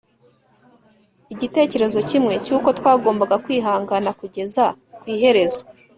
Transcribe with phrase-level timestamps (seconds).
[1.33, 4.63] igitekerezo kimwe cy uko twagombaga kwihangana kugeza
[4.99, 5.61] ku iherezo